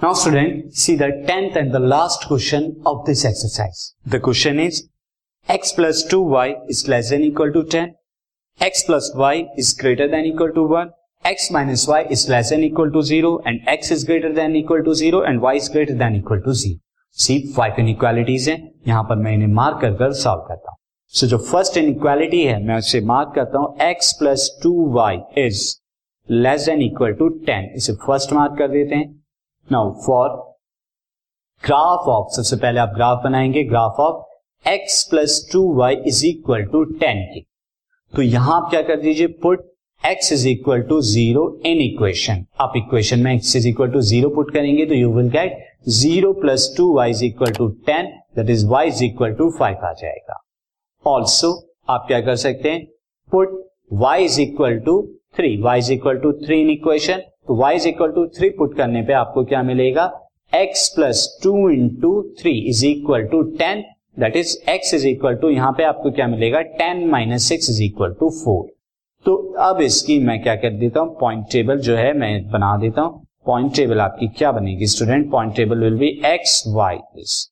[0.00, 3.94] Now student, see the tenth and the last question of this exercise.
[4.06, 4.88] The question is
[5.48, 7.96] x plus 2y is less than equal to 10,
[8.60, 10.90] x plus y is greater than equal to 1,
[11.24, 14.84] x minus y is less than equal to 0 and x is greater than equal
[14.84, 16.78] to 0 and y is greater than equal to 0.
[17.16, 18.56] C five हैं
[18.88, 20.76] यहाँ पर मैं इन्हें mark कर कर solve करता हूँ
[21.12, 25.18] so so, जो फ़र्स्ट इनइक्वालिटी है मैं उसे मार्क करता हूँ x plus two y
[25.46, 25.62] is
[26.28, 29.17] less than equal to ten इसे फ़र्स्ट मार्क कर देते हैं
[29.72, 30.28] नाउ फॉर
[31.62, 36.64] ग्राफ ऑफ़ सबसे पहले आप ग्राफ बनाएँगे graph of x plus two y is equal
[36.72, 37.44] to ten की
[38.12, 39.66] तो यहाँ आप क्या कर दीजिए put
[40.02, 44.28] x is equal to zero in equation आप इक्वेशन में x is equal to zero
[44.34, 45.56] put करेंगे तो you will get
[45.88, 49.84] zero plus two y is equal to ten that is y is equal to five
[49.86, 50.40] आ जाएगा.
[51.04, 51.52] Also
[51.90, 52.84] आप क्या कर सकते हैं
[53.32, 53.58] put
[54.02, 55.00] y is equal to
[55.36, 58.76] three y is equal to three in equation तो y is equal to three put
[58.76, 60.10] करने पे आपको क्या मिलेगा?
[60.52, 62.10] x plus two into
[62.40, 63.84] three is equal to ten
[64.20, 66.60] that is x is equal to यहाँ पे आपको क्या मिलेगा?
[66.60, 68.66] Ten minus six is equal to four
[69.26, 71.16] तो अब इसकी मैं क्या कर देता हूँ?
[71.20, 75.54] पॉइंट टेबल जो है, मैं बना देता हूँ। पॉइंट टेबल आपकी क्या बनेगी student point
[75.56, 77.48] table will be x y this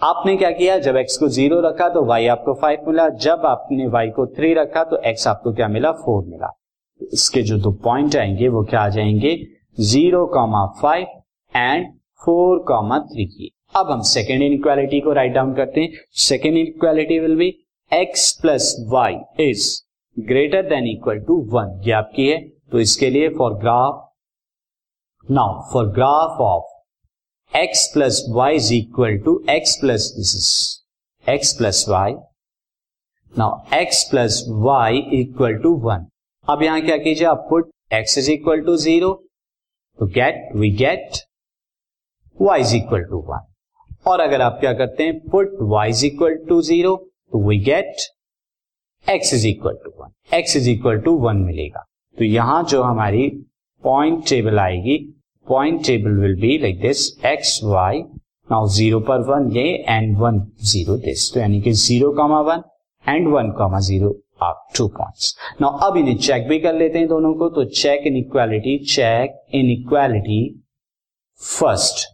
[0.00, 0.78] आपने क्या किया?
[0.78, 4.54] जब x को ज़ीरो रखा तो y आपको फाइव मिला। जब आपने y को थ्री
[4.54, 5.92] रखा तो x आपको क्या मिला?
[5.92, 6.52] फोर मिला।
[7.00, 9.36] इसके जो दो पॉइंट आएँगे, वो क्या आ जाएँगे?
[9.80, 11.06] Zero comma five
[11.52, 11.86] and
[12.22, 17.18] four comma three की अब हम सेकेंड इनक्वालिटी को राइट डाउन करते हैं। Second inequality
[17.20, 17.48] will be
[17.92, 19.68] x plus y is
[20.16, 22.38] greater than equal to one ये आपकी है।
[22.72, 24.02] तो इसके लिए for graph
[25.28, 31.52] now for graph of x plus y is equal to x plus this is x
[31.58, 32.14] plus y
[33.32, 36.06] now x plus y equal to one
[36.48, 39.12] अब यहाँ क्या कीजिए, आप put x is equal to zero
[39.98, 41.16] तो get we get
[42.38, 43.46] y is equal to one
[44.10, 46.94] और अगर आप क्या करते हैं put y is equal to zero
[47.32, 48.02] तो we get
[49.06, 51.84] x is equal to one x is equal to one मिलेगा।
[52.16, 53.28] तो यहाँ जो हमारी
[53.82, 54.96] पॉइंट टेबल आएगी
[55.46, 58.02] point table will be like this x y
[58.48, 60.40] now zero पर वन ये and one
[60.72, 62.62] zero this तो यानी कि zero comma one
[63.04, 67.08] and one comma zero आप टू पॉइंट्स नाउ अब इन्हें चेक भी कर लेते हैं
[67.08, 70.42] दोनों को तो check in equality check in equality
[71.40, 72.06] first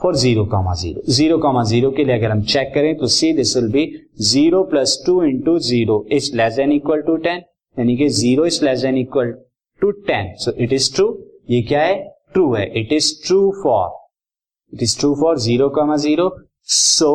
[0.00, 3.32] for zero comma zero zero comma zero के लिए अगर हम चेक करें तो see
[3.32, 3.86] this will be
[4.30, 7.42] zero plus two into zero is less than equal to ten
[7.76, 9.32] यानी कि zero is less than equal
[9.80, 11.08] to ten so it is true
[11.50, 11.96] ये क्या है?
[12.32, 12.64] ट्रू है.
[12.80, 16.30] It is true for it is true for zero comma zero
[16.68, 17.12] so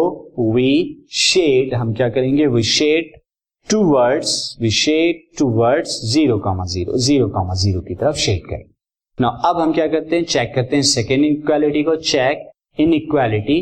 [0.56, 0.72] we
[1.12, 2.48] shade हम क्या करेंगे?
[2.48, 3.12] We shade
[3.84, 8.70] towards, we shade towards, zero comma zero zero comma zero की तरफ़ shade करेंगे
[9.18, 10.24] ना अब हम क्या करते हैं?
[10.26, 13.62] चेक करते हैं सेकेंड इक्वालिटी को। Check in equality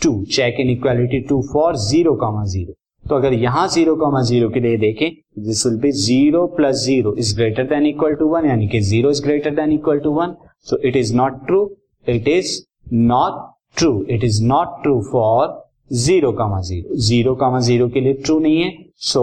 [0.00, 2.74] two check in equality two for zero comma zero.
[3.04, 5.10] तो अगर यहाँ ज़ीरो कॉमा ज़ीरो के लिए देखें
[5.44, 9.10] this will be zero plus zero is greater than equal to one यानी कि zero
[9.10, 10.34] is greater than equal to one
[10.66, 11.64] so it is not true
[12.06, 12.60] it is
[12.92, 13.42] not
[13.78, 15.60] true it is not true for
[15.92, 16.96] zero comma zero.
[16.98, 18.70] Zero comma zero के लिए true नहीं है।
[19.02, 19.22] So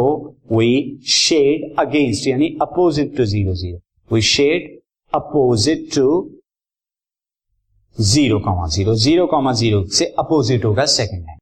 [0.51, 0.72] we
[1.07, 4.67] shade against यानी opposite to zero zero we shade
[5.13, 6.07] opposite to
[7.97, 11.38] zero comma zero zero comma zero से opposite होगा second है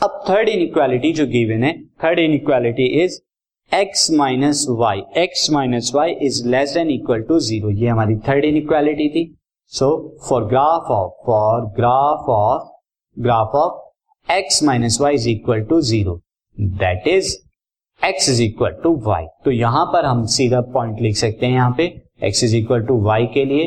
[0.00, 1.72] अब third inequality जो गिवन है
[2.04, 3.18] third inequality is
[3.72, 8.44] x minus y x minus y is less than equal to zero ये हमारी third
[8.44, 9.24] inequality थी.
[9.72, 9.90] So
[10.28, 12.72] for graph of for graph of
[13.16, 16.20] graph of x minus y is equal to zero
[16.78, 17.36] that is
[18.02, 21.74] x is equal to y तो यहाँ पर हम सीधा point लिख सकते हैं यहाँ
[21.78, 21.84] पे।
[22.24, 23.66] X is equal to y के लिए।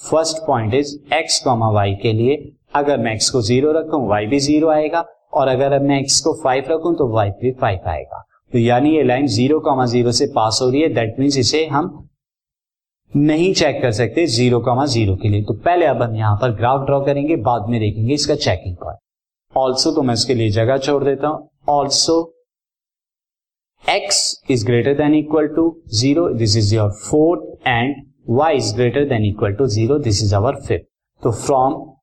[0.00, 2.36] First point is x comma y के लिए।
[2.74, 6.32] अगर मैं एक्स को ज़ीरो रखूँ वाई भी ज़ीरो आएगा। और अगर मैं एक्स को
[6.42, 10.26] फाइव रखूँ तो वाई भी फाइव आएगा। तो यानी ये लाइन ज़ीरो कॉमा ज़ीरो से
[10.34, 12.08] पास हो रही है। दैट मीन्स इसे हम
[13.12, 16.54] नहीं चेक कर सकते ज़ीरो कॉमा ज़ीरो के लिए। तो पहले अब हम यहाँ पर
[16.56, 18.98] ग्राफ ड्रॉ करेंगे, बाद में देखेंगे इसका चेकिंग पॉइंट
[19.52, 22.22] ऑल्सो तो मैं इसके लिए जगह छोड़ देता हूँ। Also
[23.86, 27.94] x is greater than equal to 0, this is your fourth, and
[28.24, 30.86] y is greater than equal to 0, this is our fifth.
[31.22, 31.96] So from,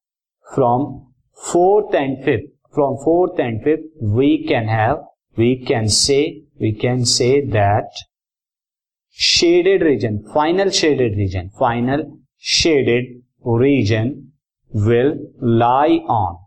[0.54, 5.00] from fourth and fifth, from fourth and fifth, we can have,
[5.36, 7.90] we can say, we can say that
[9.10, 13.06] shaded region, final shaded region, final shaded
[13.44, 14.32] region
[14.70, 16.38] will lie on,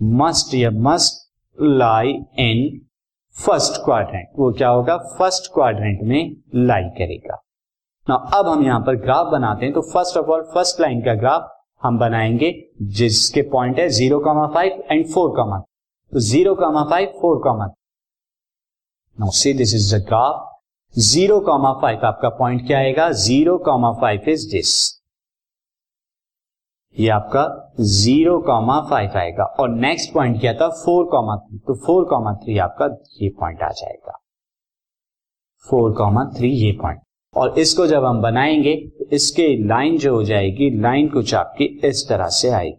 [0.00, 1.28] must, yeah, must
[1.58, 2.85] lie in
[3.38, 4.96] first quadrant वो क्या होगा?
[5.18, 7.42] First quadrant में लाई करेगा।
[8.06, 11.14] ना अब हम यहाँ पर ग्राफ बनाते हैं तो first of all, first line का
[11.14, 11.52] ग्राफ
[11.82, 12.52] हम बनाएँगे,
[12.82, 15.58] जिसके पॉइंट है zero comma five and four comma.
[16.12, 17.66] तो zero comma five, four comma.
[19.18, 20.52] Now see this is the graph
[20.94, 23.10] zero comma five, आपका पॉइंट क्या आएगा?
[23.10, 24.95] Zero comma five is this
[26.96, 27.42] ये आपका
[27.80, 30.68] ज़ीरो कॉमा फाइव आएगा। और नेक्स्ट पॉइंट क्या था?
[30.68, 31.58] Four comma three.
[31.58, 32.86] तो फोर कॉमा थ्री आपका
[33.22, 34.18] ये पॉइंट आ जाएगा।
[35.66, 37.00] फोर कॉमा थ्री ये पॉइंट
[37.34, 42.08] और इसको जब हम बनाएँगे तो इसके लाइन जो हो जाएगी लाइन कुछ आपकी इस
[42.08, 42.78] तरह से आएगी।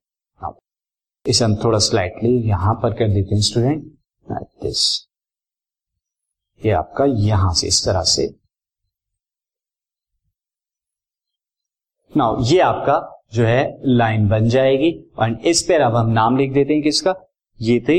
[1.26, 3.84] इसे हम थोड़ा स्लाइटली यहाँ पर कर देते हैं स्टूडेंट
[4.64, 4.84] दिस
[6.62, 8.28] ये आपका यहाँ से इस तरह से।
[12.12, 12.98] नाउ ये आपका
[13.34, 17.16] जो है लाइन बन जाएगी। और इस पर अब हम नाम लिख देते हैं किसका?
[17.60, 17.98] ये थे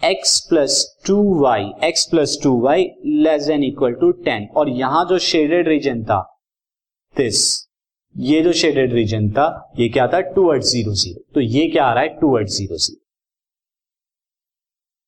[0.00, 0.76] x plus
[1.06, 5.68] two y x plus two y less than equal to ten और यहाँ जो शेडेड
[5.68, 6.20] रीजन था
[7.16, 7.42] दिस
[8.16, 10.20] ये जो शेडेड रीजन था, ये क्या था?
[10.20, 12.08] टूवर्ड ज़ीरो ज़ीरो तो ये क्या आ रहा है?
[12.20, 13.02] टूवर्ड ज़ीरो ज़ीरो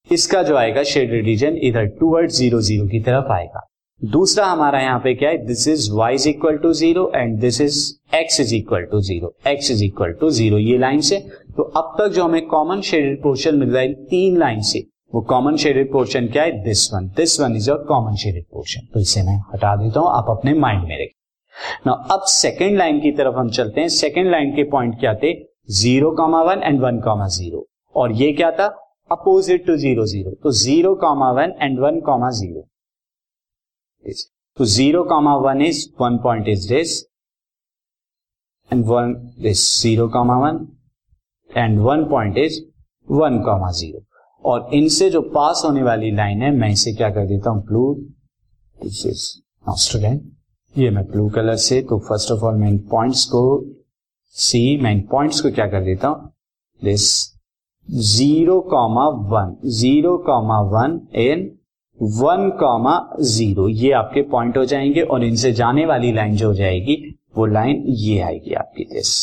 [0.08, 3.60] इसका जो आएगा शेडेड रीजन इधर टूवर्ड ज़ीरो ज़ीरो की तरफ़ आएगा।
[4.02, 5.36] दूसरा हमारा यहाँ पे क्या है?
[5.46, 7.78] This is y is equal to zero and this is
[8.16, 11.18] x is equal to zero x is equal to zero ये लाइन से।
[11.56, 14.84] तो अब तक जो हमें कॉमन शेडेड पोर्शन मिल रहा है तीन लाइन से।
[15.14, 16.52] वो कॉमन शेडेड पोर्शन क्या है?
[16.64, 20.10] This one this one is your common shaded portion तो इसे मैं हटा देता हूँ।
[20.10, 24.30] आप अपने माइंड में रखें ना अब सेकेंड लाइन की तरफ़ हम चलते हैं। सेकेंड
[24.30, 25.34] लाइन के पॉइंट क्या थे?
[25.72, 28.66] Zero comma one and one comma zero और ये क्या था?
[29.10, 32.68] अपोजिट टू ज़ीरो ज़ीरो तो zero comma one and one comma zero
[34.06, 37.02] तो zero comma one is one point is this
[38.72, 40.66] and one this zero comma one
[41.56, 42.60] and one point is
[43.08, 44.04] one comma zero
[44.44, 47.94] और इनसे जो पास होने वाली line है, मैं इसे क्या कर देता हूँ ब्लू
[48.82, 49.24] दिस इज़
[49.80, 50.22] स्टूडेंट
[50.78, 53.42] ये मैं ब्लू कलर से तो फ़र्स्ट ऑफ़ ऑल मैं इन पॉइंट्स को
[54.30, 56.32] सी मैं इन पॉइंट्स को क्या कर देता हूँ
[56.84, 57.34] this
[57.88, 61.55] zero comma one zero comma one and
[61.98, 63.68] one comma zero.
[63.68, 66.96] ये आपके पॉइंट हो जाएँगे और इनसे जाने वाली लाइन जो हो जाएगी,
[67.36, 69.14] वो लाइन ये आएगी आपकी दिस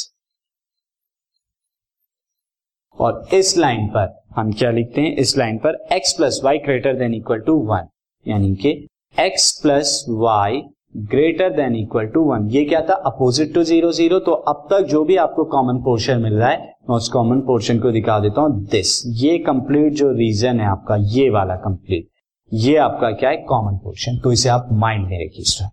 [2.97, 5.15] और इस लाइन पर हम क्या लिखते हैं?
[5.15, 7.87] इस लाइन पर x plus y greater than equal to one
[8.25, 8.71] यानी कि
[9.15, 10.61] x plus y
[10.95, 12.93] greater than equal to one ये क्या था?
[13.05, 16.57] अपोजिट टू ज़ीरो ज़ीरो तो अब तक जो भी आपको कॉमन पोर्शन मिल रहा है,
[16.89, 20.95] मैं उस कॉमन पोर्शन को दिखा देता हूँ। दिस ये कंप्लीट जो रीजन है आपका,
[20.95, 22.07] ये वाला कंप्लीट
[22.53, 23.37] ये आपका क्या है?
[23.39, 25.67] कॉमन पोर्शन तो इसे आप माइंड में रखिए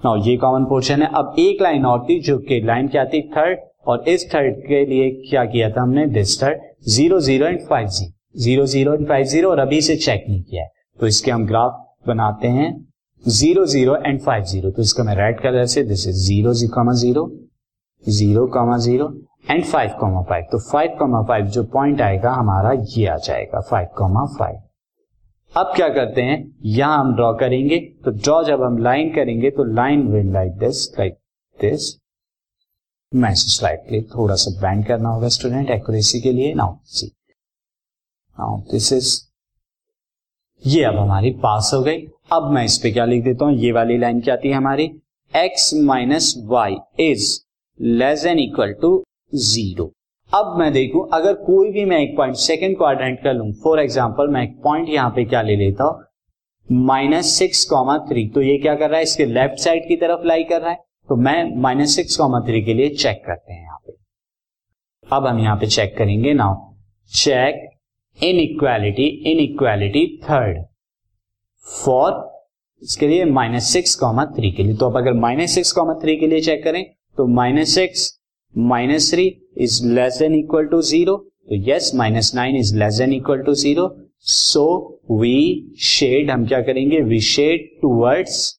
[0.00, 3.20] नाउ ये कॉमन पोर्शन है। अब एक लाइन और थी जो कि लाइन क्या थी?
[3.30, 6.06] थर्ड और इस थर्ड के लिए क्या किया था हमने?
[6.08, 9.96] This third zero zero and five zero zero zero and five zero और अभी से
[9.96, 12.72] चेक नहीं किया है। तो इसके हम ग्राफ बनाते हैं।
[13.24, 16.92] Zero zero and five zero तो इसका मैं रेड कलर से this is zero comma
[16.94, 17.30] zero
[18.04, 19.14] zero comma zero
[19.50, 23.60] and five comma five तो फाइव कॉमा फाइव जो पॉइंट आएगा, हमारा ये आ जाएगा।
[23.60, 24.60] फाइव कॉमा फाइव
[25.56, 26.36] अब क्या करते हैं?
[26.64, 30.86] यहाँ हम ड्रॉ करेंगे तो ड्रॉ जब हम लाइन करेंगे तो line will like this
[30.98, 31.14] like
[31.58, 31.94] this
[33.12, 36.54] मैं स्लाइटली थोड़ा सा बैंड करना होगा स्टूडेंट एक्यूरेसी के लिए.
[36.54, 39.20] Now see now this is
[40.62, 42.06] ये अब हमारी पास हो गई.
[42.32, 43.54] अब मैं इस पे क्या लिख देता हूँ?
[43.54, 44.90] ये वाली लाइन क्या आती है हमारी?
[45.32, 47.40] x minus y is
[47.80, 49.02] less than equal to
[49.34, 49.92] zero
[50.34, 54.28] अब मैं देखूँ, अगर कोई भी मैं एक पॉइंट सेकेंड क्वाड्रेंट कर लू फॉर एग्ज़ाम्पल
[54.28, 56.04] मैं एक पॉइंट यहाँ पे क्या ले लेता हूँ?
[56.68, 59.02] माइनस सिक्स कॉमा थ्री तो ये क्या कर रहा है?
[59.02, 62.62] इसके लेफ़्ट साइड की तरफ़ लाई कर रहा है। तो मैं माइनस सिक्स कॉमा थ्री
[62.64, 63.92] के लिए चेक करते हैं यहाँ पे।
[65.06, 66.54] अब हम यहाँ पे चेक करेंगे now
[67.12, 67.62] check
[68.18, 70.62] in equality in equality third
[71.66, 72.12] for
[72.82, 76.16] इसके लिए माइनस सिक्स कॉमा थ्री के लिए। तो अब अगर माइनस सिक्स कॉमा थ्री
[76.16, 76.84] के लिए चेक करें
[77.16, 78.10] तो minus six
[78.54, 79.26] minus three
[79.58, 83.54] is less than equal to zero तो yes minus nine is less than equal to
[83.54, 83.88] zero.
[84.20, 84.66] So
[85.10, 87.00] we shade हम क्या करेंगे?
[87.00, 88.58] We shade towards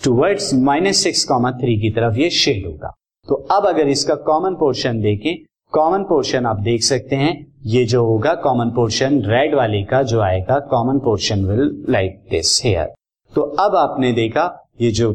[0.00, 2.94] towards minus six comma three की तरफ़ ये shade होगा।
[3.28, 5.34] तो अब अगर इसका कॉमन पोर्शन देखें
[5.72, 7.34] कॉमन पोर्शन आप देख सकते हैं,
[7.66, 12.60] ये जो होगा कॉमन पोर्शन रेड वाले का जो आएगा common portion will like this
[12.64, 12.88] here
[13.32, 14.44] तो अब आपने देखा,
[14.80, 15.12] ये जो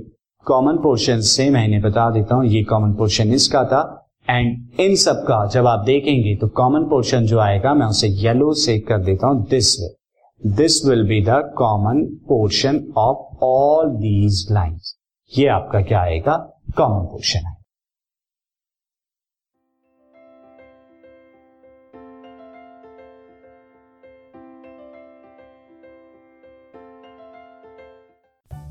[0.48, 3.82] कॉमन पोर्शन से मैंने बता देता हूँ, ये कॉमन पोर्शन इसका था।
[4.30, 8.54] एंड इन सब का जब आप देखेंगे तो कॉमन पोर्शन जो आएगा, मैं उसे येलो
[8.56, 14.48] से कर देता हूँ this will this will be the common portion of all these
[14.52, 14.96] lines
[15.32, 16.36] ये आपका क्या आएगा?
[16.78, 17.57] कॉमन पोर्शन है